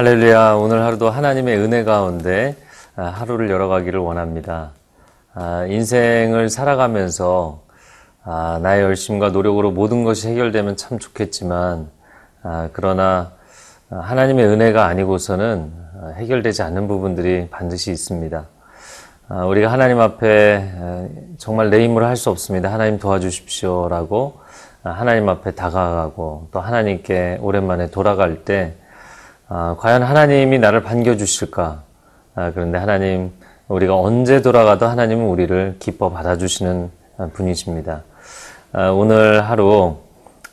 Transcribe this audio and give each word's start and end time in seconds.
할렐루야. 0.00 0.54
오늘 0.54 0.82
하루도 0.82 1.10
하나님의 1.10 1.58
은혜 1.58 1.84
가운데 1.84 2.56
아, 2.96 3.02
하루를 3.02 3.50
열어가기를 3.50 4.00
원합니다. 4.00 4.70
아, 5.34 5.66
인생을 5.68 6.48
살아가면서 6.48 7.60
아, 8.24 8.58
나의 8.62 8.82
열심과 8.82 9.28
노력으로 9.28 9.72
모든 9.72 10.02
것이 10.02 10.28
해결되면 10.28 10.78
참 10.78 10.98
좋겠지만 10.98 11.90
그러나 12.72 13.32
하나님의 13.90 14.46
은혜가 14.46 14.86
아니고서는 14.86 15.70
해결되지 16.14 16.62
않는 16.62 16.88
부분들이 16.88 17.48
반드시 17.50 17.90
있습니다. 17.90 18.46
우리가 19.48 19.70
하나님 19.70 20.00
앞에 20.00 21.10
정말 21.36 21.68
내 21.68 21.84
힘으로 21.84 22.06
할 22.06 22.16
수 22.16 22.30
없습니다. 22.30 22.72
하나님 22.72 22.98
도와주십시오라고 22.98 24.40
하나님 24.82 25.28
앞에 25.28 25.50
다가가고 25.50 26.48
또 26.52 26.60
하나님께 26.60 27.40
오랜만에 27.42 27.90
돌아갈 27.90 28.46
때 28.46 28.76
아, 29.52 29.74
과연 29.80 30.04
하나님이 30.04 30.60
나를 30.60 30.84
반겨주실까? 30.84 31.82
아, 32.36 32.52
그런데 32.54 32.78
하나님, 32.78 33.32
우리가 33.66 33.96
언제 33.96 34.42
돌아가도 34.42 34.86
하나님은 34.86 35.26
우리를 35.26 35.74
기뻐 35.80 36.08
받아주시는 36.08 36.88
분이십니다. 37.32 38.04
아, 38.72 38.90
오늘 38.90 39.42
하루, 39.42 39.96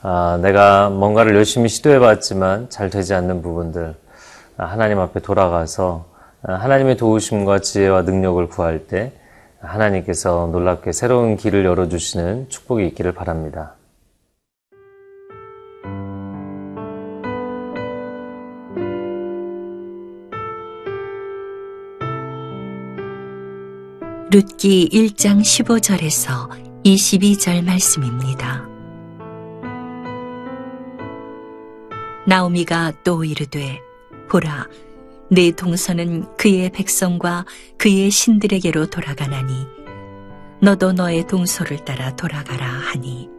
아, 0.02 0.40
내가 0.42 0.90
뭔가를 0.90 1.36
열심히 1.36 1.70
시도해봤지만 1.70 2.72
잘 2.72 2.90
되지 2.90 3.14
않는 3.14 3.44
부분들, 3.44 3.94
아, 4.58 4.66
하나님 4.66 4.98
앞에 4.98 5.20
돌아가서 5.20 6.06
아, 6.42 6.54
하나님의 6.54 6.98
도우심과 6.98 7.60
지혜와 7.60 8.02
능력을 8.02 8.48
구할 8.48 8.88
때 8.88 9.12
하나님께서 9.60 10.50
놀랍게 10.52 10.92
새로운 10.92 11.38
길을 11.38 11.66
열어주시는 11.66 12.50
축복이 12.50 12.88
있기를 12.88 13.12
바랍니다. 13.12 13.77
룻기 24.30 24.90
1장 24.92 25.40
15절에서 25.40 26.50
22절 26.84 27.64
말씀입니다. 27.64 28.68
나오미가 32.28 32.92
또 33.06 33.24
이르되 33.24 33.80
보라 34.30 34.68
내 35.32 35.52
동서는 35.52 36.36
그의 36.36 36.70
백성과 36.72 37.46
그의 37.78 38.12
신들에게로 38.12 38.88
돌아가나니 38.88 39.66
너도 40.62 40.92
너의 40.92 41.26
동서를 41.28 41.86
따라 41.86 42.14
돌아가라 42.18 42.68
하니 42.68 43.30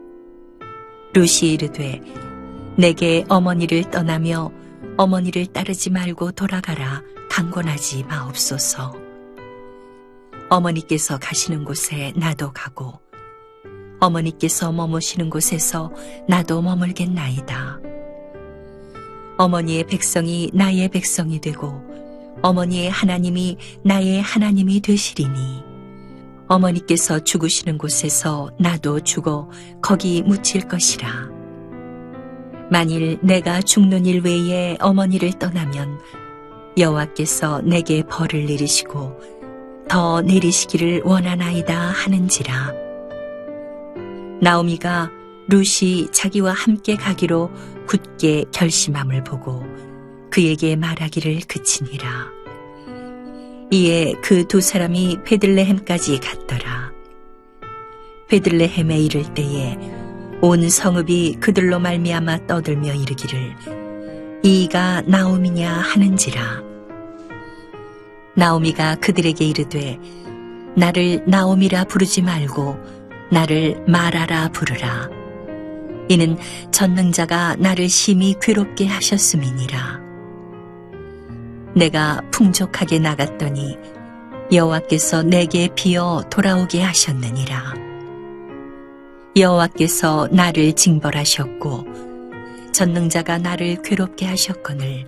룻이 1.13 1.53
이르되 1.53 2.01
내게 2.77 3.25
어머니를 3.29 3.91
떠나며 3.91 4.51
어머니를 4.97 5.45
따르지 5.45 5.91
말고 5.91 6.31
돌아가라 6.31 7.03
강권하지 7.29 8.05
마옵소서. 8.05 9.08
어머니께서 10.49 11.19
가시는 11.19 11.63
곳에 11.63 12.11
나도 12.15 12.51
가고 12.53 12.99
어머니께서 13.99 14.71
머무시는 14.71 15.29
곳에서 15.29 15.91
나도 16.27 16.61
머물겠나이다. 16.61 17.79
어머니의 19.37 19.85
백성이 19.85 20.49
나의 20.53 20.89
백성이 20.89 21.39
되고 21.39 21.81
어머니의 22.41 22.89
하나님이 22.89 23.57
나의 23.83 24.21
하나님이 24.21 24.81
되시리니 24.81 25.63
어머니께서 26.47 27.19
죽으시는 27.19 27.77
곳에서 27.77 28.49
나도 28.59 29.01
죽어 29.01 29.49
거기 29.81 30.23
묻힐 30.23 30.67
것이라. 30.67 31.29
만일 32.71 33.19
내가 33.21 33.61
죽는 33.61 34.05
일 34.05 34.21
외에 34.21 34.77
어머니를 34.79 35.33
떠나면 35.33 35.99
여호와께서 36.77 37.61
내게 37.61 38.03
벌을 38.03 38.45
내리시고 38.45 39.38
더 39.89 40.21
내리시기를 40.21 41.01
원하나이다 41.03 41.75
하는지라. 41.75 42.73
나오미가 44.41 45.11
룻이 45.49 46.09
자기와 46.11 46.53
함께 46.53 46.95
가기로 46.95 47.51
굳게 47.87 48.45
결심함을 48.53 49.23
보고 49.23 49.63
그에게 50.29 50.75
말하기를 50.75 51.41
그치니라. 51.47 52.27
이에 53.71 54.13
그 54.21 54.47
두 54.47 54.61
사람이 54.61 55.19
베들레헴까지 55.25 56.19
갔더라. 56.19 56.91
베들레헴에 58.29 58.97
이를 58.99 59.33
때에 59.33 59.77
온 60.41 60.69
성읍이 60.69 61.37
그들로 61.39 61.79
말미암아 61.79 62.45
떠들며 62.45 62.93
이르기를 62.93 63.55
이가 64.43 65.01
나오미냐 65.01 65.71
하는지라. 65.71 66.68
나오미가 68.39 68.95
그들에게 68.95 69.43
이르되 69.43 69.99
나를 70.77 71.25
나오미라 71.27 71.83
부르지 71.83 72.21
말고 72.21 72.77
나를 73.29 73.83
말하라 73.85 74.49
부르라. 74.53 75.09
이는 76.07 76.37
전능자가 76.71 77.57
나를 77.57 77.89
심히 77.89 78.33
괴롭게 78.41 78.87
하셨음이니라. 78.87 79.99
내가 81.75 82.21
풍족하게 82.31 82.99
나갔더니 82.99 83.77
여호와께서 84.53 85.23
내게 85.23 85.67
비어 85.75 86.23
돌아오게 86.31 86.81
하셨느니라. 86.81 87.73
여호와께서 89.35 90.29
나를 90.31 90.73
징벌하셨고 90.73 91.85
전능자가 92.71 93.37
나를 93.37 93.81
괴롭게 93.81 94.25
하셨거늘 94.27 95.05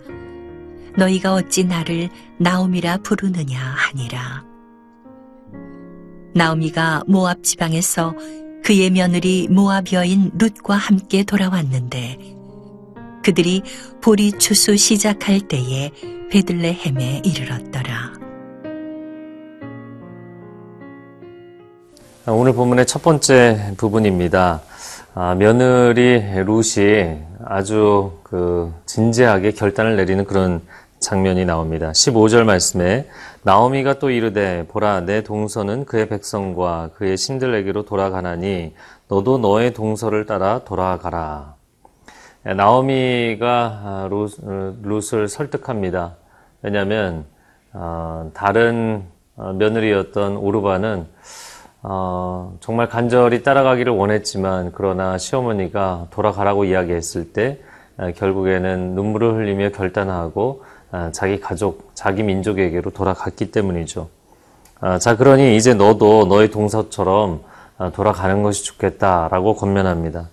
너희가 0.97 1.33
어찌 1.33 1.63
나를 1.63 2.09
나오미라 2.37 2.97
부르느냐 2.97 3.59
하니라. 3.59 4.43
나오미가 6.33 7.03
모압 7.07 7.43
지방에서 7.43 8.13
그의 8.63 8.89
며느리 8.89 9.47
모압 9.49 9.91
여인 9.93 10.31
룻과 10.37 10.75
함께 10.75 11.23
돌아왔는데 11.23 12.17
그들이 13.23 13.63
보리 14.01 14.31
추수 14.33 14.77
시작할 14.77 15.41
때에 15.41 15.91
베들레헴에 16.29 17.21
이르렀더라. 17.25 18.13
오늘 22.27 22.53
본문의 22.53 22.85
첫 22.85 23.01
번째 23.01 23.73
부분입니다. 23.77 24.61
아, 25.13 25.35
며느리 25.35 26.21
룻이 26.45 27.30
아주 27.51 28.13
그 28.23 28.73
진지하게 28.85 29.51
결단을 29.51 29.97
내리는 29.97 30.23
그런 30.23 30.61
장면이 30.99 31.43
나옵니다. 31.43 31.91
15절 31.91 32.45
말씀에 32.45 33.09
나오미가 33.43 33.99
또 33.99 34.09
이르되 34.09 34.65
보라 34.69 35.01
내 35.01 35.21
동서는 35.21 35.83
그의 35.83 36.07
백성과 36.07 36.91
그의 36.95 37.17
신들에게로 37.17 37.83
돌아가나니 37.83 38.73
너도 39.09 39.37
너의 39.37 39.73
동서를 39.73 40.25
따라 40.25 40.59
돌아가라. 40.63 41.55
나오미가 42.43 44.07
룻을 44.83 45.27
설득합니다. 45.27 46.15
왜냐하면 46.61 47.25
어, 47.73 48.31
다른 48.33 49.03
어, 49.35 49.51
며느리였던 49.51 50.37
오르바는 50.37 51.05
어, 51.83 52.55
정말 52.59 52.87
간절히 52.87 53.41
따라가기를 53.43 53.91
원했지만 53.93 54.71
그러나 54.75 55.17
시어머니가 55.17 56.07
돌아가라고 56.11 56.65
이야기했을 56.65 57.33
때 57.33 57.59
결국에는 58.15 58.95
눈물을 58.95 59.35
흘리며 59.35 59.69
결단하고 59.71 60.63
아, 60.91 61.09
자기 61.13 61.39
가족, 61.39 61.91
자기 61.93 62.21
민족에게로 62.23 62.91
돌아갔기 62.91 63.51
때문이죠. 63.51 64.09
아, 64.81 64.99
자, 64.99 65.15
그러니 65.15 65.55
이제 65.55 65.73
너도 65.73 66.25
너의 66.25 66.51
동서처럼 66.51 67.41
아, 67.77 67.91
돌아가는 67.91 68.43
것이 68.43 68.63
좋겠다라고 68.65 69.55
권면합니다. 69.55 70.29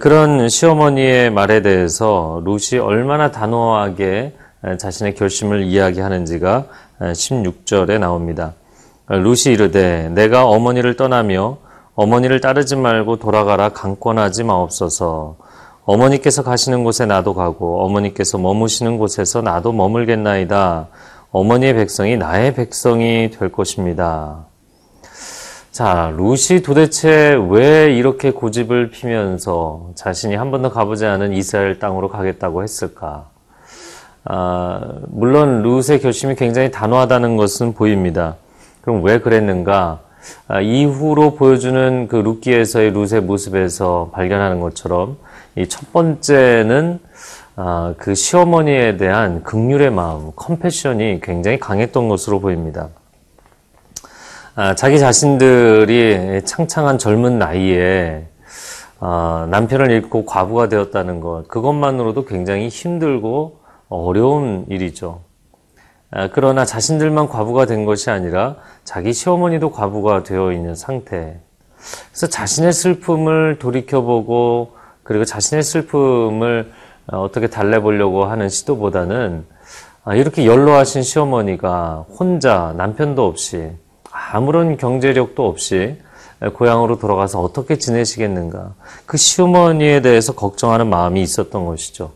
그런 0.00 0.48
시어머니의 0.48 1.30
말에 1.30 1.62
대해서 1.62 2.42
루시 2.44 2.78
얼마나 2.78 3.30
단호하게 3.30 4.34
자신의 4.78 5.14
결심을 5.14 5.62
이야기하는지가 5.62 6.64
16절에 6.98 8.00
나옵니다. 8.00 8.54
루시 9.08 9.52
이르되 9.52 10.08
내가 10.10 10.46
어머니를 10.46 10.96
떠나며 10.96 11.58
어머니를 11.94 12.40
따르지 12.40 12.76
말고 12.76 13.16
돌아가라 13.16 13.70
강권하지 13.70 14.44
마옵소서. 14.44 15.36
어머니께서 15.84 16.42
가시는 16.42 16.82
곳에 16.82 17.06
나도 17.06 17.34
가고 17.34 17.84
어머니께서 17.84 18.38
머무시는 18.38 18.98
곳에서 18.98 19.40
나도 19.40 19.72
머물겠나이다. 19.72 20.88
어머니의 21.30 21.74
백성이 21.74 22.16
나의 22.16 22.54
백성이 22.54 23.30
될 23.30 23.52
것입니다. 23.52 24.46
자, 25.70 26.12
루시 26.16 26.62
도대체 26.62 27.38
왜 27.50 27.94
이렇게 27.94 28.32
고집을 28.32 28.90
피면서 28.90 29.90
자신이 29.94 30.34
한 30.34 30.50
번도 30.50 30.70
가보지 30.70 31.06
않은 31.06 31.32
이스라엘 31.34 31.78
땅으로 31.78 32.08
가겠다고 32.08 32.62
했을까? 32.62 33.26
아, 34.24 34.80
물론 35.08 35.62
룻의 35.62 36.00
결심이 36.00 36.34
굉장히 36.34 36.70
단호하다는 36.70 37.36
것은 37.36 37.74
보입니다. 37.74 38.36
그럼 38.86 39.02
왜 39.02 39.18
그랬는가? 39.18 39.98
아, 40.46 40.60
이후로 40.60 41.34
보여주는 41.34 42.06
그 42.06 42.14
룻기에서의 42.14 42.92
룻의 42.92 43.20
모습에서 43.22 44.10
발견하는 44.12 44.60
것처럼 44.60 45.18
이 45.56 45.66
첫 45.66 45.92
번째는 45.92 47.00
아, 47.56 47.94
그 47.98 48.14
시어머니에 48.14 48.96
대한 48.96 49.42
극률의 49.42 49.90
마음, 49.90 50.30
컴패션이 50.36 51.18
굉장히 51.20 51.58
강했던 51.58 52.08
것으로 52.08 52.38
보입니다. 52.38 52.90
아, 54.54 54.76
자기 54.76 55.00
자신들이 55.00 56.44
창창한 56.44 56.98
젊은 56.98 57.40
나이에 57.40 58.28
아, 59.00 59.48
남편을 59.50 59.90
잃고 59.90 60.26
과부가 60.26 60.68
되었다는 60.68 61.18
것, 61.18 61.48
그것만으로도 61.48 62.24
굉장히 62.24 62.68
힘들고 62.68 63.58
어려운 63.88 64.64
일이죠. 64.68 65.25
아, 66.16 66.30
그러나 66.32 66.64
자신들만 66.64 67.28
과부가 67.28 67.66
된 67.66 67.84
것이 67.84 68.08
아니라 68.08 68.56
자기 68.84 69.12
시어머니도 69.12 69.70
과부가 69.70 70.22
되어 70.22 70.50
있는 70.50 70.74
상태. 70.74 71.38
그래서 72.10 72.26
자신의 72.26 72.72
슬픔을 72.72 73.58
돌이켜보고 73.58 74.76
그리고 75.02 75.26
자신의 75.26 75.62
슬픔을 75.62 76.72
어, 77.12 77.20
어떻게 77.20 77.48
달래보려고 77.48 78.24
하는 78.24 78.48
시도보다는 78.48 79.44
아, 80.04 80.14
이렇게 80.14 80.46
연로하신 80.46 81.02
시어머니가 81.02 82.06
혼자 82.18 82.72
남편도 82.78 83.26
없이 83.26 83.72
아무런 84.10 84.78
경제력도 84.78 85.46
없이 85.46 85.98
고향으로 86.54 86.98
돌아가서 86.98 87.42
어떻게 87.42 87.76
지내시겠는가. 87.76 88.72
그 89.04 89.18
시어머니에 89.18 90.00
대해서 90.00 90.34
걱정하는 90.34 90.88
마음이 90.88 91.20
있었던 91.20 91.66
것이죠. 91.66 92.12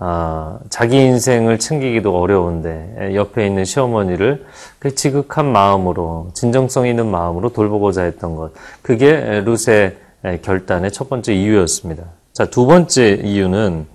아, 0.00 0.58
자기 0.70 0.96
인생을 0.96 1.58
챙기기도 1.58 2.20
어려운데 2.20 3.12
옆에 3.14 3.46
있는 3.46 3.64
시어머니를 3.64 4.46
그 4.78 4.94
지극한 4.94 5.46
마음으로 5.50 6.30
진정성 6.34 6.86
있는 6.86 7.06
마음으로 7.08 7.52
돌보고자 7.52 8.02
했던 8.02 8.36
것. 8.36 8.52
그게 8.82 9.42
룻의 9.44 9.96
결단의 10.42 10.92
첫 10.92 11.08
번째 11.08 11.34
이유였습니다. 11.34 12.04
자, 12.32 12.44
두 12.44 12.66
번째 12.66 13.20
이유는 13.24 13.86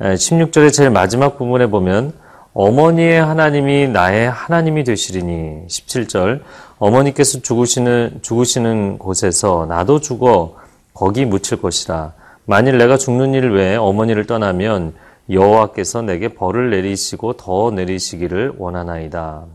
16절의 0.00 0.72
제일 0.72 0.90
마지막 0.90 1.38
부분에 1.38 1.68
보면 1.68 2.12
어머니의 2.52 3.22
하나님이 3.22 3.88
나의 3.88 4.28
하나님이 4.30 4.84
되시리니 4.84 5.66
17절 5.68 6.40
어머니께서 6.78 7.40
죽으시는 7.40 8.18
죽으시는 8.22 8.98
곳에서 8.98 9.66
나도 9.68 10.00
죽어 10.00 10.56
거기 10.92 11.24
묻힐 11.24 11.62
것이라 11.62 12.12
만일 12.46 12.78
내가 12.78 12.96
죽는 12.96 13.34
일 13.34 13.50
외에 13.52 13.76
어머니를 13.76 14.26
떠나면 14.26 14.94
여호와께서 15.30 16.02
내게 16.02 16.28
벌을 16.28 16.70
내리시고 16.70 17.34
더 17.34 17.70
내리시기를 17.70 18.54
원하나이다. 18.58 19.46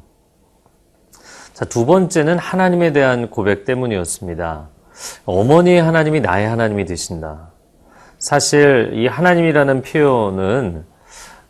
자, 1.54 1.66
두 1.66 1.86
번째는 1.86 2.38
하나님에 2.38 2.92
대한 2.92 3.30
고백 3.30 3.66
때문이었습니다. 3.66 4.69
어머니의 5.25 5.81
하나님이 5.81 6.22
나의 6.22 6.48
하나님이 6.48 6.86
되신다. 6.86 7.50
사실 8.19 8.92
이 8.94 9.07
하나님이라는 9.07 9.81
표현은 9.81 10.86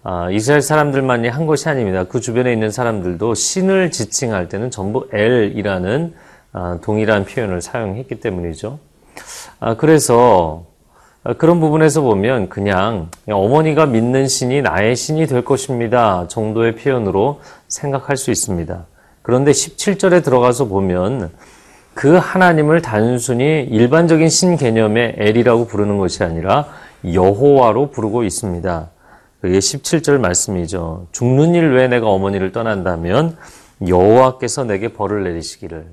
아, 0.03 0.29
이스라엘 0.29 0.61
사람들만이 0.61 1.27
한 1.27 1.47
것이 1.47 1.67
아닙니다. 1.67 2.03
그 2.03 2.19
주변에 2.19 2.53
있는 2.53 2.69
사람들도 2.69 3.33
신을 3.33 3.89
지칭할 3.89 4.49
때는 4.49 4.69
전부 4.69 5.07
엘이라는 5.11 6.13
아, 6.51 6.79
동일한 6.83 7.25
표현을 7.25 7.61
사용했기 7.61 8.19
때문이죠. 8.19 8.77
아, 9.59 9.75
그래서 9.77 10.65
그런 11.33 11.59
부분에서 11.59 12.01
보면 12.01 12.49
그냥 12.49 13.09
어머니가 13.27 13.87
믿는 13.87 14.27
신이 14.27 14.61
나의 14.61 14.95
신이 14.95 15.25
될 15.25 15.43
것입니다 15.43 16.27
정도의 16.27 16.75
표현으로 16.75 17.41
생각할 17.67 18.15
수 18.15 18.29
있습니다. 18.29 18.85
그런데 19.23 19.51
17절에 19.51 20.23
들어가서 20.23 20.65
보면 20.65 21.31
그 21.95 22.15
하나님을 22.15 22.83
단순히 22.83 23.63
일반적인 23.63 24.29
신 24.29 24.55
개념의 24.55 25.15
엘이라고 25.17 25.65
부르는 25.65 25.97
것이 25.97 26.23
아니라 26.23 26.67
여호와로 27.11 27.89
부르고 27.89 28.23
있습니다. 28.23 28.89
그게 29.41 29.57
17절 29.57 30.19
말씀이죠. 30.19 31.07
죽는 31.11 31.55
일 31.55 31.71
외에 31.73 31.87
내가 31.87 32.07
어머니를 32.07 32.51
떠난다면 32.51 33.35
여호와께서 33.87 34.65
내게 34.65 34.89
벌을 34.89 35.23
내리시기를. 35.23 35.87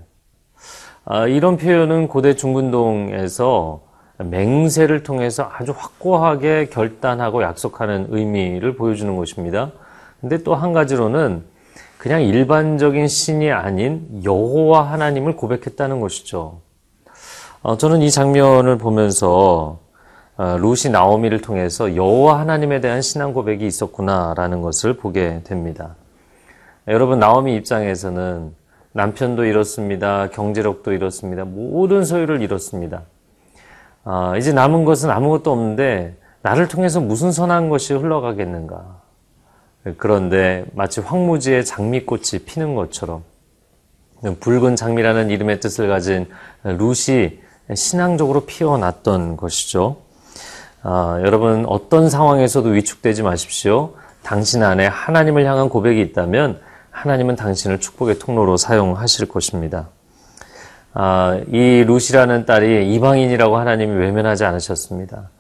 아, 1.04 1.26
이런 1.26 1.56
표현은 1.56 2.08
고대 2.08 2.34
중근동에서 2.36 3.91
맹세를 4.22 5.02
통해서 5.02 5.50
아주 5.52 5.74
확고하게 5.76 6.66
결단하고 6.66 7.42
약속하는 7.42 8.06
의미를 8.10 8.76
보여주는 8.76 9.14
것입니다. 9.16 9.72
근데 10.20 10.42
또 10.42 10.54
한 10.54 10.72
가지로는 10.72 11.42
그냥 11.98 12.22
일반적인 12.22 13.06
신이 13.06 13.52
아닌 13.52 14.22
여호와 14.24 14.90
하나님을 14.90 15.36
고백했다는 15.36 16.00
것이죠. 16.00 16.60
어, 17.62 17.76
저는 17.76 18.02
이 18.02 18.10
장면을 18.10 18.76
보면서 18.78 19.78
어, 20.36 20.56
루시 20.58 20.90
나오미를 20.90 21.40
통해서 21.40 21.94
여호와 21.94 22.40
하나님에 22.40 22.80
대한 22.80 23.02
신앙 23.02 23.32
고백이 23.32 23.64
있었구나라는 23.66 24.62
것을 24.62 24.96
보게 24.96 25.42
됩니다. 25.44 25.94
여러분 26.88 27.20
나오미 27.20 27.54
입장에서는 27.56 28.52
남편도 28.92 29.44
잃었습니다. 29.44 30.30
경제력도 30.30 30.92
잃었습니다. 30.92 31.44
모든 31.44 32.04
소유를 32.04 32.42
잃었습니다. 32.42 33.02
아, 34.04 34.36
이제 34.36 34.52
남은 34.52 34.84
것은 34.84 35.10
아무것도 35.10 35.52
없는데 35.52 36.16
나를 36.42 36.68
통해서 36.68 37.00
무슨 37.00 37.32
선한 37.32 37.68
것이 37.68 37.94
흘러가겠는가. 37.94 39.00
그런데 39.96 40.64
마치 40.74 41.00
황무지에 41.00 41.64
장미꽃이 41.64 42.44
피는 42.46 42.74
것처럼 42.74 43.24
붉은 44.40 44.76
장미라는 44.76 45.30
이름의 45.30 45.60
뜻을 45.60 45.88
가진 45.88 46.28
룻이 46.62 47.40
신앙적으로 47.74 48.44
피어났던 48.44 49.36
것이죠. 49.36 49.96
아, 50.82 51.20
여러분 51.24 51.64
어떤 51.66 52.10
상황에서도 52.10 52.68
위축되지 52.68 53.22
마십시오. 53.22 53.94
당신 54.22 54.62
안에 54.62 54.86
하나님을 54.86 55.44
향한 55.44 55.68
고백이 55.68 56.00
있다면 56.00 56.60
하나님은 56.90 57.36
당신을 57.36 57.80
축복의 57.80 58.18
통로로 58.18 58.56
사용하실 58.56 59.28
것입니다. 59.28 59.88
아, 60.94 61.40
이 61.48 61.84
룻이라는 61.86 62.44
딸이 62.44 62.94
이방인이라고 62.94 63.56
하나님이 63.56 63.94
외면하지 63.96 64.44
않으셨습니다. 64.44 65.30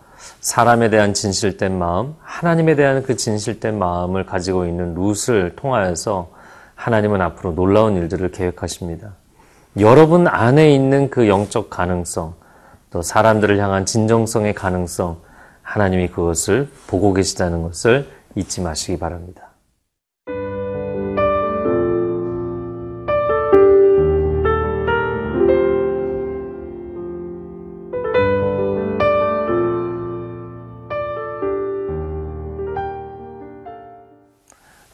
사람에 0.40 0.88
대한 0.90 1.14
진실된 1.14 1.78
마음, 1.78 2.14
하나님에 2.20 2.74
대한 2.74 3.02
그 3.02 3.16
진실된 3.16 3.78
마음을 3.78 4.24
가지고 4.24 4.66
있는 4.66 4.94
룻을 4.94 5.54
통하여서 5.56 6.30
하나님은 6.74 7.20
앞으로 7.20 7.54
놀라운 7.54 7.96
일들을 7.96 8.30
계획하십니다. 8.30 9.14
여러분 9.78 10.26
안에 10.26 10.74
있는 10.74 11.10
그 11.10 11.28
영적 11.28 11.70
가능성, 11.70 12.34
또 12.90 13.02
사람들을 13.02 13.58
향한 13.58 13.86
진정성의 13.86 14.54
가능성, 14.54 15.18
하나님이 15.62 16.08
그것을 16.08 16.68
보고 16.86 17.12
계시다는 17.14 17.62
것을 17.62 18.08
잊지 18.34 18.62
마시기 18.62 18.98
바랍니다. 18.98 19.51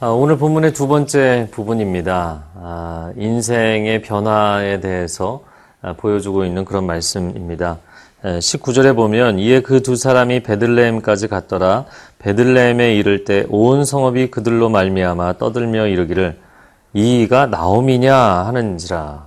오늘 0.01 0.39
본문의 0.39 0.75
두 0.75 0.87
번째 0.87 1.49
부분입니다. 1.51 2.45
아, 2.55 3.13
인생의 3.17 4.03
변화에 4.03 4.79
대해서 4.79 5.43
아, 5.83 5.95
보여주고 5.95 6.45
있는 6.45 6.65
그런 6.65 6.87
말씀입니다. 6.87 7.79
19절에 8.23 8.95
보면 8.95 9.39
이에 9.41 9.61
그 9.61 9.81
두 9.83 9.97
사람이 9.97 10.43
베들레헴까지 10.45 11.27
갔더라 11.29 11.87
베들레헴에 12.21 12.95
이를 12.97 13.25
때 13.25 13.45
온 13.49 13.85
성읍이 13.85 14.31
그들로 14.31 14.69
말미암아 14.69 15.39
떠들며 15.39 15.87
이르기를 15.89 16.37
이가 16.95 17.47
나오미냐 17.47 18.15
하는지라 18.17 19.27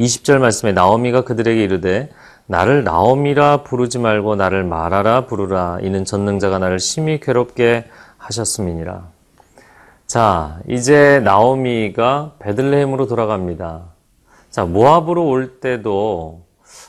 20절 0.00 0.38
말씀에 0.38 0.72
나오미가 0.72 1.24
그들에게 1.24 1.62
이르되 1.64 2.10
나를 2.46 2.84
나오미라 2.84 3.62
부르지 3.62 3.98
말고 3.98 4.36
나를 4.36 4.64
말하라 4.64 5.26
부르라 5.26 5.78
이는 5.82 6.04
전능자가 6.06 6.58
나를 6.58 6.78
심히 6.78 7.20
괴롭게 7.20 7.84
하셨음이니라 8.16 9.19
자 10.10 10.58
이제 10.66 11.20
나오미가 11.20 12.32
베들레헴으로 12.40 13.06
돌아갑니다 13.06 13.84
자 14.50 14.64
모압으로 14.64 15.28
올 15.28 15.60
때도 15.60 16.46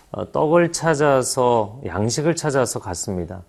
어, 0.10 0.32
떡을 0.32 0.72
찾아서 0.72 1.80
양식을 1.86 2.36
찾아서 2.36 2.80
갔습니다. 2.80 3.44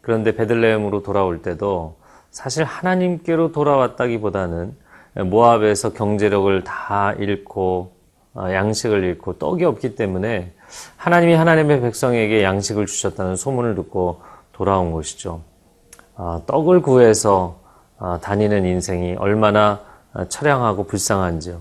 그런데 0.00 0.36
베들레헴으로 0.36 1.02
돌아올 1.02 1.42
때도 1.42 1.96
사실 2.30 2.62
하나님께로 2.62 3.50
돌아왔다기보다는 3.50 4.76
모압에서 5.24 5.92
경제력을 5.92 6.62
다 6.62 7.12
잃고 7.18 7.96
어, 8.32 8.46
양식을 8.52 9.02
잃고 9.02 9.38
떡이 9.38 9.64
없기 9.64 9.96
때문에 9.96 10.54
하나님이 10.96 11.34
하나님의 11.34 11.80
백성에게 11.80 12.44
양식을 12.44 12.86
주셨다는 12.86 13.34
소문을 13.34 13.74
듣고 13.74 14.22
돌아온 14.52 14.92
것이죠. 14.92 15.40
어, 16.14 16.44
떡을 16.46 16.80
구해서 16.80 17.65
다니는 18.20 18.64
인생이 18.64 19.16
얼마나 19.18 19.80
처량하고 20.28 20.84
불쌍한지요. 20.86 21.60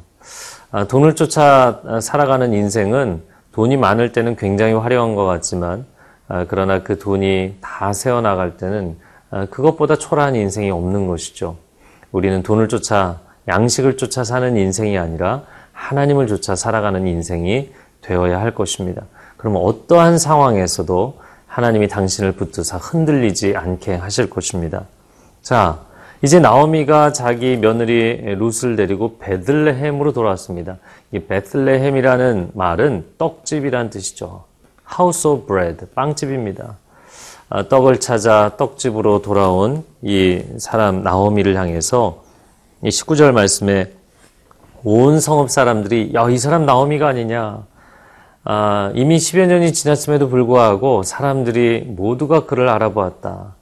돈을 0.87 1.15
쫓아 1.15 1.81
살아가는 2.01 2.53
인생은 2.53 3.21
돈이 3.51 3.77
많을 3.77 4.11
때는 4.11 4.35
굉장히 4.35 4.73
화려한 4.73 5.15
것 5.15 5.25
같지만 5.25 5.85
아, 6.27 6.45
그러나 6.47 6.81
그 6.83 6.97
돈이 6.97 7.57
다 7.61 7.93
새어나갈 7.93 8.57
때는 8.57 8.97
아, 9.29 9.45
그것보다 9.45 9.95
초라한 9.95 10.35
인생이 10.35 10.71
없는 10.71 11.07
것이죠. 11.07 11.57
우리는 12.11 12.41
돈을 12.43 12.67
쫓아 12.67 13.19
양식을 13.47 13.97
쫓아 13.97 14.23
사는 14.23 14.57
인생이 14.57 14.97
아니라 14.97 15.43
하나님을 15.71 16.27
쫓아 16.27 16.55
살아가는 16.55 17.05
인생이 17.05 17.71
되어야 18.01 18.41
할 18.41 18.55
것입니다. 18.55 19.03
그러면 19.37 19.61
어떠한 19.61 20.17
상황에서도 20.17 21.19
하나님이 21.47 21.87
당신을 21.87 22.33
붙드사 22.33 22.77
흔들리지 22.77 23.55
않게 23.55 23.95
하실 23.95 24.29
것입니다. 24.29 24.83
자, 25.41 25.84
이제 26.23 26.39
나오미가 26.39 27.11
자기 27.11 27.57
며느리 27.57 28.35
룻을 28.35 28.77
데리고 28.77 29.17
베들레헴으로 29.19 30.13
돌아왔습니다. 30.13 30.77
이 31.11 31.19
베들레헴이라는 31.19 32.51
말은 32.53 33.05
떡집이란 33.17 33.89
뜻이죠. 33.89 34.45
House 34.97 35.29
of 35.29 35.45
Bread, 35.45 35.85
빵집입니다. 35.93 36.77
아, 37.49 37.67
떡을 37.67 37.99
찾아 37.99 38.55
떡집으로 38.57 39.21
돌아온 39.21 39.83
이 40.01 40.41
사람 40.57 41.03
나오미를 41.03 41.57
향해서 41.57 42.23
이 42.81 42.89
19절 42.89 43.31
말씀에 43.33 43.91
온 44.83 45.19
성읍 45.19 45.49
사람들이 45.49 46.11
야, 46.15 46.29
이 46.29 46.37
사람 46.37 46.65
나오미가 46.65 47.09
아니냐. 47.09 47.63
아, 48.45 48.91
이미 48.95 49.17
10여 49.17 49.47
년이 49.47 49.73
지났음에도 49.73 50.29
불구하고 50.29 51.03
사람들이 51.03 51.81
모두가 51.87 52.45
그를 52.45 52.69
알아보았다. 52.69 53.55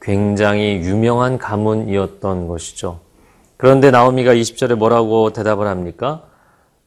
굉장히 0.00 0.80
유명한 0.82 1.38
가문이었던 1.38 2.48
것이죠. 2.48 3.00
그런데 3.56 3.90
나오미가 3.90 4.34
20절에 4.34 4.76
뭐라고 4.76 5.32
대답을 5.32 5.66
합니까? 5.66 6.22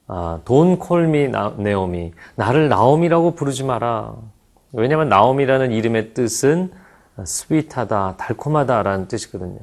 아, 0.08 0.40
돈 0.46 0.78
콜미 0.78 1.30
네오미. 1.58 2.14
나를 2.36 2.70
나오미라고 2.70 3.36
부르지 3.36 3.64
마라. 3.64 4.14
왜냐하면 4.74 5.10
나오미라는 5.10 5.72
이름의 5.72 6.14
뜻은 6.14 6.72
스윗하다, 7.24 8.16
달콤하다라는 8.18 9.08
뜻이거든요. 9.08 9.60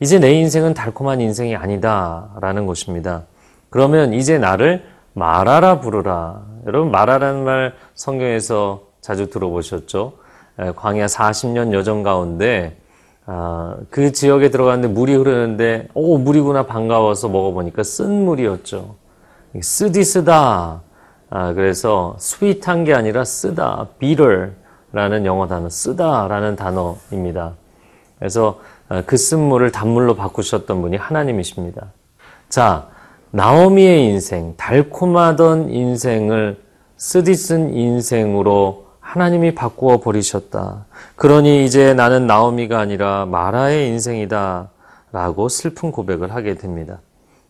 이제 0.00 0.18
내 0.18 0.32
인생은 0.32 0.74
달콤한 0.74 1.20
인생이 1.20 1.54
아니다라는 1.54 2.66
것입니다. 2.66 3.24
그러면 3.70 4.12
이제 4.14 4.38
나를 4.38 4.84
마라라 5.14 5.80
부르라. 5.80 6.42
여러분 6.66 6.90
마라라는 6.90 7.44
말 7.44 7.74
성경에서 7.94 8.82
자주 9.00 9.30
들어보셨죠? 9.30 10.14
광야 10.76 11.06
40년 11.06 11.72
여정 11.72 12.02
가운데 12.02 12.76
아, 13.24 13.76
그 13.90 14.12
지역에 14.12 14.50
들어갔는데 14.50 14.92
물이 14.92 15.14
흐르는데 15.14 15.88
오 15.94 16.18
물이구나 16.18 16.66
반가워서 16.66 17.28
먹어보니까 17.28 17.82
쓴 17.82 18.24
물이었죠. 18.24 18.96
쓰디 19.60 20.02
쓰다. 20.02 20.82
아, 21.30 21.52
그래서 21.54 22.16
스윗한 22.18 22.84
게 22.84 22.94
아니라 22.94 23.24
쓰다, 23.24 23.88
bitter라는 23.98 25.24
영어 25.24 25.46
단어, 25.46 25.68
쓰다라는 25.68 26.56
단어입니다. 26.56 27.52
그래서 28.18 28.60
아, 28.88 29.02
그 29.06 29.16
쓴물을 29.16 29.70
단물로 29.72 30.16
바꾸셨던 30.16 30.82
분이 30.82 30.96
하나님이십니다. 30.96 31.92
자, 32.48 32.88
나오미의 33.30 34.04
인생, 34.04 34.54
달콤하던 34.56 35.70
인생을 35.70 36.60
쓰디쓴 36.98 37.74
인생으로 37.74 38.91
하나님이 39.12 39.54
바꾸어 39.54 40.00
버리셨다. 40.00 40.86
그러니 41.16 41.66
이제 41.66 41.92
나는 41.92 42.26
나오미가 42.26 42.80
아니라 42.80 43.26
마라의 43.26 43.88
인생이다. 43.88 44.70
라고 45.12 45.50
슬픈 45.50 45.92
고백을 45.92 46.32
하게 46.32 46.54
됩니다. 46.54 47.00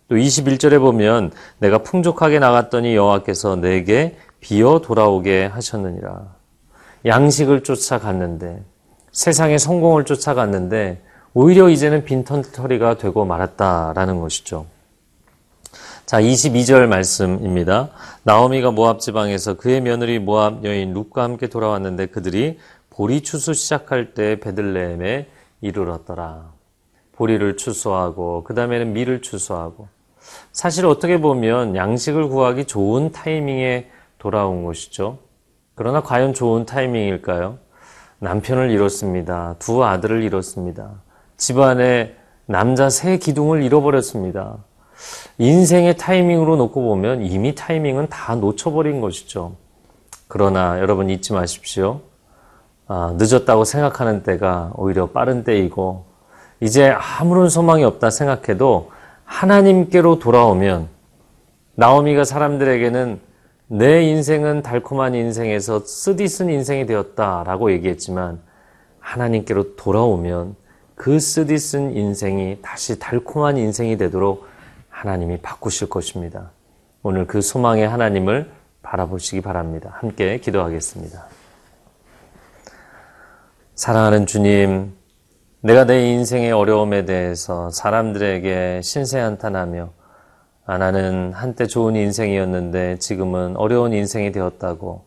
또 0.08 0.16
21절에 0.16 0.80
보면 0.80 1.30
내가 1.58 1.78
풍족하게 1.78 2.40
나갔더니 2.40 2.96
여호와께서 2.96 3.54
내게 3.54 4.16
비어 4.40 4.80
돌아오게 4.80 5.46
하셨느니라. 5.46 6.34
양식을 7.06 7.62
쫓아갔는데 7.62 8.64
세상의 9.12 9.60
성공을 9.60 10.04
쫓아갔는데 10.04 11.00
오히려 11.32 11.68
이제는 11.68 12.04
빈털터리가 12.04 12.96
되고 12.96 13.24
말았다라는 13.24 14.18
것이죠. 14.18 14.66
자, 16.12 16.20
22절 16.20 16.88
말씀입니다. 16.88 17.88
나오미가 18.24 18.70
모압 18.70 19.00
지방에서 19.00 19.54
그의 19.54 19.80
며느리 19.80 20.18
모압 20.18 20.62
여인 20.62 20.92
룻과 20.92 21.22
함께 21.22 21.46
돌아왔는데 21.46 22.08
그들이 22.08 22.58
보리 22.90 23.22
추수 23.22 23.54
시작할 23.54 24.12
때 24.12 24.38
베들레헴에 24.38 25.28
이르렀더라. 25.62 26.52
보리를 27.12 27.56
추수하고 27.56 28.44
그 28.44 28.54
다음에는 28.54 28.92
밀을 28.92 29.22
추수하고 29.22 29.88
사실 30.52 30.84
어떻게 30.84 31.18
보면 31.18 31.76
양식을 31.76 32.28
구하기 32.28 32.66
좋은 32.66 33.10
타이밍에 33.12 33.88
돌아온 34.18 34.64
것이죠. 34.66 35.16
그러나 35.74 36.02
과연 36.02 36.34
좋은 36.34 36.66
타이밍일까요? 36.66 37.56
남편을 38.18 38.70
잃었습니다. 38.70 39.56
두 39.58 39.82
아들을 39.82 40.22
잃었습니다. 40.24 40.90
집안에 41.38 42.14
남자 42.44 42.90
세 42.90 43.16
기둥을 43.16 43.62
잃어버렸습니다. 43.62 44.58
인생의 45.38 45.96
타이밍으로 45.96 46.56
놓고 46.56 46.82
보면 46.82 47.22
이미 47.22 47.54
타이밍은 47.54 48.08
다 48.08 48.34
놓쳐버린 48.34 49.00
것이죠. 49.00 49.56
그러나 50.28 50.78
여러분 50.80 51.10
잊지 51.10 51.32
마십시오. 51.32 52.00
아, 52.86 53.14
늦었다고 53.16 53.64
생각하는 53.64 54.22
때가 54.22 54.72
오히려 54.76 55.06
빠른 55.10 55.44
때이고, 55.44 56.04
이제 56.60 56.90
아무런 56.90 57.48
소망이 57.48 57.84
없다 57.84 58.10
생각해도 58.10 58.90
하나님께로 59.24 60.18
돌아오면, 60.18 60.88
나오미가 61.74 62.24
사람들에게는 62.24 63.20
내 63.68 64.02
인생은 64.02 64.62
달콤한 64.62 65.14
인생에서 65.14 65.80
쓰디쓴 65.80 66.50
인생이 66.50 66.86
되었다라고 66.86 67.72
얘기했지만, 67.72 68.40
하나님께로 69.00 69.76
돌아오면 69.76 70.54
그 70.94 71.18
쓰디쓴 71.18 71.96
인생이 71.96 72.58
다시 72.62 72.98
달콤한 72.98 73.56
인생이 73.56 73.96
되도록 73.96 74.46
하나님이 75.02 75.38
바꾸실 75.38 75.88
것입니다. 75.88 76.52
오늘 77.02 77.26
그 77.26 77.42
소망의 77.42 77.88
하나님을 77.88 78.52
바라보시기 78.82 79.40
바랍니다. 79.40 79.90
함께 79.94 80.38
기도하겠습니다. 80.38 81.26
사랑하는 83.74 84.26
주님, 84.26 84.94
내가 85.60 85.86
내 85.86 86.06
인생의 86.12 86.52
어려움에 86.52 87.04
대해서 87.04 87.68
사람들에게 87.70 88.80
신세한탄하며 88.82 89.90
아, 90.66 90.78
나는 90.78 91.32
한때 91.32 91.66
좋은 91.66 91.96
인생이었는데 91.96 93.00
지금은 93.00 93.56
어려운 93.56 93.92
인생이 93.92 94.30
되었다고 94.30 95.04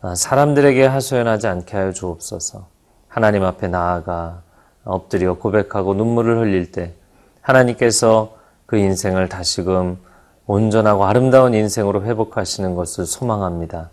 아, 0.00 0.16
사람들에게 0.16 0.84
하소연하지 0.84 1.46
않게 1.46 1.76
하여 1.76 1.92
주옵소서. 1.92 2.66
하나님 3.06 3.44
앞에 3.44 3.68
나아가 3.68 4.42
엎드려 4.82 5.34
고백하고 5.34 5.94
눈물을 5.94 6.38
흘릴 6.40 6.72
때 6.72 6.94
하나님께서 7.40 8.36
그 8.66 8.76
인생을 8.76 9.28
다시금 9.28 9.98
온전하고 10.46 11.04
아름다운 11.04 11.54
인생으로 11.54 12.04
회복하시는 12.04 12.74
것을 12.74 13.06
소망합니다. 13.06 13.90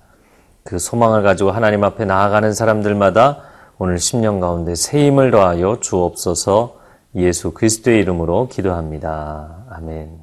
그 0.63 0.79
소망을 0.79 1.23
가지고 1.23 1.51
하나님 1.51 1.83
앞에 1.83 2.05
나아가는 2.05 2.53
사람들마다 2.53 3.41
오늘 3.77 3.97
10년 3.97 4.39
가운데 4.39 4.75
새 4.75 5.07
힘을 5.07 5.31
더하여 5.31 5.79
주옵소서 5.79 6.77
예수 7.15 7.51
그리스도의 7.51 7.99
이름으로 7.99 8.47
기도합니다. 8.47 9.65
아멘. 9.69 10.22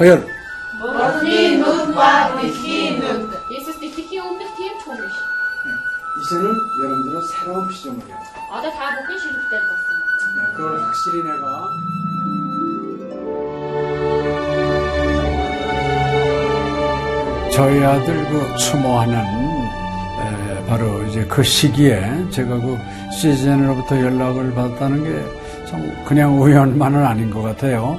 허열. 0.00 0.26
Jesus 3.48 3.76
дэлхийн 3.80 4.22
өмнөх 4.26 4.42
тийм 4.58 4.72
ч 4.78 4.82
хүн 4.84 4.96
биш. 4.98 5.14
이제는 6.20 6.44
여러분들은 6.82 7.14
새로운 7.30 7.68
피조물이야. 7.68 8.14
Одоо 8.50 8.70
та 8.74 8.80
бүхэн 8.96 9.10
ширхтээр 9.18 9.62
болсон. 9.68 9.86
그걸 10.56 10.82
확실히 10.82 11.22
내가 11.22 11.44
저희 17.52 17.84
아들 17.84 18.24
그 18.30 18.56
추모하는 18.56 19.14
에, 19.16 20.66
바로 20.66 21.02
이제 21.04 21.24
그 21.26 21.42
시기에 21.42 22.28
제가 22.30 22.56
그 22.56 22.78
시즌으로부터 23.12 24.00
연락을 24.00 24.52
받았다는 24.54 25.04
게 25.04 25.44
좀 25.66 26.04
그냥 26.04 26.40
우연만은 26.40 27.04
아닌 27.04 27.30
것 27.30 27.40
같아요. 27.42 27.98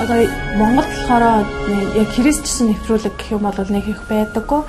Одоо 0.00 0.28
Монгол 0.56 0.84
болохоор 0.84 1.46
нэг 1.68 1.96
яг 1.96 2.08
христчсэн 2.12 2.68
нэвтрүүлэг 2.68 3.14
гэх 3.16 3.32
юм 3.32 3.48
бол 3.48 3.56
нэг 3.56 3.84
их 3.88 4.00
байдаггүй. 4.08 4.62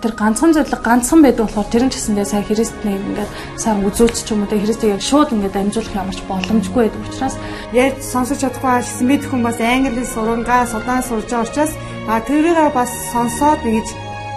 Тэр 0.00 0.12
ганцхан 0.18 0.50
зөвлөг 0.56 0.82
ганцхан 0.82 1.20
байдаг 1.22 1.46
болохоор 1.46 1.68
тэр 1.70 1.84
нь 1.86 1.92
ч 1.92 2.00
гэсэндээ 2.00 2.26
сая 2.26 2.42
христнийг 2.42 3.04
ингээд 3.04 3.30
сайн 3.60 3.84
үзүүлч 3.86 4.26
ч 4.26 4.32
юм 4.32 4.42
уу 4.42 4.50
тэ 4.50 4.58
христийг 4.58 4.96
яг 4.98 5.02
шууд 5.04 5.30
ингээд 5.30 5.54
амжуулах 5.54 5.94
ямарч 5.94 6.20
боломжгүй 6.26 6.90
байдаг 6.90 7.02
учраас 7.06 7.36
ярьж 7.70 8.02
сонсож 8.02 8.38
чадахгүй 8.42 8.82
гэсэн 8.82 9.06
мэд 9.06 9.22
хүн 9.30 9.42
бас 9.46 9.58
англи 9.62 10.02
сурангаа 10.02 10.66
судаан 10.66 11.06
сурж 11.06 11.30
байгаа 11.30 11.46
учраас 11.46 11.72
а 12.10 12.18
тэрийг 12.26 12.58
бас 12.74 12.90
сонсоод 13.14 13.62
ингэж 13.62 13.88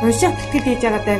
уншаад 0.05 0.37
тэтгэл 0.37 0.65
хийж 0.69 0.81
байгаа 0.85 1.01
даа 1.01 1.17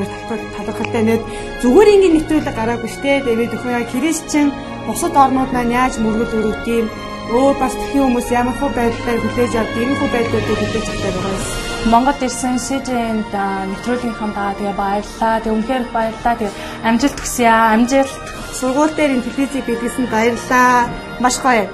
талархалтай 0.53 1.03
нэт 1.07 1.23
зүгээр 1.65 1.93
ингээд 1.97 2.15
нэвтрүүлэг 2.21 2.53
гараагүй 2.53 2.89
штэ 2.93 3.25
тэгээд 3.25 3.55
өхөө 3.57 3.71
яа 3.73 3.89
христчэн 3.89 4.47
бусад 4.85 5.17
орнууд 5.17 5.51
маань 5.53 5.73
яаж 5.73 5.97
мөргөл 5.97 6.37
өрөвд 6.37 6.65
юм 6.69 6.85
өөр 7.32 7.54
бас 7.62 7.74
тхэн 7.80 8.02
хүмүүс 8.04 8.28
ямар 8.40 8.56
хөө 8.60 8.70
байдлаар 8.78 9.20
хүлээж 9.22 9.52
авд 9.56 9.74
ийм 9.80 9.92
хөө 9.98 10.08
байдлуудыг 10.14 10.58
хүлээж 10.60 10.86
авдаг 10.92 11.14
байгаа 11.16 11.34
юм. 11.36 11.44
Монгол 11.92 12.20
ирсэн 12.26 12.56
СЖН-д 12.62 13.34
нэвтрүүлгийнхаа 13.70 14.30
даа 14.36 14.52
тэгээ 14.58 14.76
баярлаа. 14.82 15.34
Тэг 15.42 15.52
үнхээр 15.56 15.82
их 15.82 15.92
баярлаа. 15.96 16.34
Тэг 16.38 16.50
амжилт 16.86 17.18
хүсье 17.18 17.48
аа. 17.50 17.74
Амжилт. 17.74 18.14
Сургууль 18.58 18.94
дээр 18.94 19.14
ин 19.16 19.22
телевизийг 19.26 19.64
бидлсэн 19.66 20.06
баярлаа. 20.06 20.86
Маш 21.18 21.36
гоё. 21.42 21.66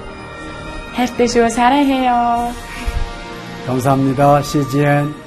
хайртай 0.97 1.29
шүү. 1.29 1.49
사랑해요. 1.51 2.51
감사합니다. 3.67 4.43
CGN. 4.43 5.22